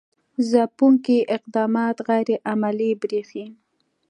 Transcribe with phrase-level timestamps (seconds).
[0.49, 3.45] ځپونکي اقدامات غیر عملي برېښي.